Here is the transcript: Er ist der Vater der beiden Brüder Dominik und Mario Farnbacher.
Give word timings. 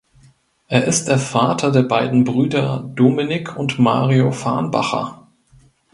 Er 0.67 0.85
ist 0.85 1.09
der 1.09 1.19
Vater 1.19 1.69
der 1.69 1.83
beiden 1.83 2.23
Brüder 2.23 2.89
Dominik 2.95 3.55
und 3.55 3.77
Mario 3.77 4.31
Farnbacher. 4.31 5.27